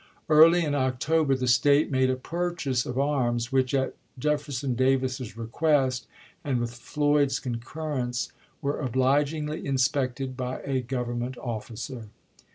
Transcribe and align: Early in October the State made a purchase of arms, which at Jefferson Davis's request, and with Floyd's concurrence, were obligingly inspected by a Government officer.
Early 0.29 0.63
in 0.65 0.73
October 0.73 1.35
the 1.35 1.47
State 1.47 1.91
made 1.91 2.09
a 2.09 2.15
purchase 2.15 2.87
of 2.87 2.97
arms, 2.97 3.51
which 3.51 3.71
at 3.75 3.93
Jefferson 4.17 4.73
Davis's 4.73 5.37
request, 5.37 6.07
and 6.43 6.59
with 6.59 6.73
Floyd's 6.73 7.37
concurrence, 7.37 8.31
were 8.63 8.79
obligingly 8.79 9.63
inspected 9.63 10.35
by 10.35 10.59
a 10.65 10.81
Government 10.81 11.37
officer. 11.37 12.07